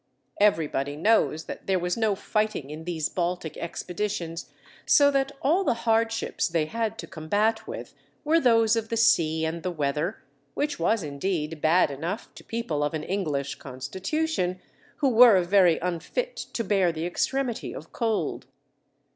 Everybody 0.39 0.95
knows 0.97 1.43
that 1.43 1.67
there 1.67 1.77
was 1.77 1.95
no 1.95 2.15
fighting 2.15 2.71
in 2.71 2.85
these 2.85 3.07
Baltic 3.07 3.55
expeditions, 3.57 4.49
so 4.83 5.11
that 5.11 5.31
all 5.43 5.63
the 5.63 5.75
hardships 5.85 6.47
they 6.47 6.65
had 6.65 6.97
to 6.97 7.05
combat 7.05 7.67
with 7.67 7.93
were 8.23 8.39
those 8.39 8.75
of 8.75 8.89
the 8.89 8.97
sea 8.97 9.45
and 9.45 9.61
the 9.61 9.69
weather, 9.69 10.23
which 10.55 10.79
was 10.79 11.03
indeed 11.03 11.61
bad 11.61 11.91
enough 11.91 12.33
to 12.33 12.43
people 12.43 12.81
of 12.83 12.95
an 12.95 13.03
English 13.03 13.53
constitution, 13.59 14.59
who 14.95 15.09
were 15.09 15.39
very 15.43 15.77
unfit 15.83 16.35
to 16.35 16.63
bear 16.63 16.91
the 16.91 17.05
extremity 17.05 17.71
of 17.71 17.93
cold. 17.93 18.47